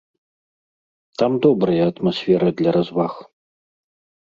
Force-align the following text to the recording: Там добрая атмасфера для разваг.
Там 1.23 1.31
добрая 1.43 1.85
атмасфера 1.91 2.49
для 2.63 2.71
разваг. 2.81 3.13